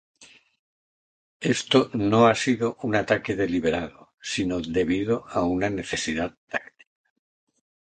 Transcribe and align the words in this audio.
Esto 1.55 1.91
no 1.93 2.25
ha 2.25 2.33
sido 2.33 2.75
un 2.81 2.95
ataque 2.95 3.35
deliberado, 3.35 4.15
sino 4.19 4.59
debido 4.59 5.27
a 5.29 5.43
una 5.43 5.69
necesidad 5.69 6.35
táctica". 6.49 6.87